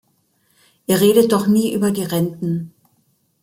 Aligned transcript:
Ihr 0.87 0.99
redet 0.99 1.31
doch 1.31 1.45
nie 1.45 1.71
über 1.75 1.91
die 1.91 2.01
Renten! 2.03 2.73